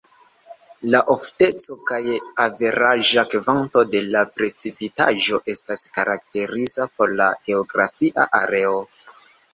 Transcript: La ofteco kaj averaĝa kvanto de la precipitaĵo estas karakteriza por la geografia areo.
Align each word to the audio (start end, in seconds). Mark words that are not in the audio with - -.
La 0.93 1.01
ofteco 1.15 1.75
kaj 1.89 1.99
averaĝa 2.45 3.25
kvanto 3.33 3.85
de 3.97 4.01
la 4.15 4.25
precipitaĵo 4.39 5.41
estas 5.55 5.85
karakteriza 5.99 6.89
por 6.97 7.15
la 7.21 7.29
geografia 7.51 8.29
areo. 8.45 8.81